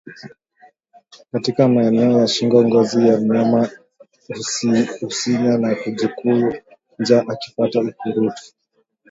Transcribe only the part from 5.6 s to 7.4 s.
kujikunja